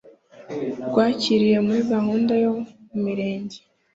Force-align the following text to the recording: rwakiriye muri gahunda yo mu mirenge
rwakiriye 0.87 1.57
muri 1.65 1.81
gahunda 1.93 2.33
yo 2.43 2.51
mu 2.87 2.97
mirenge 3.03 3.57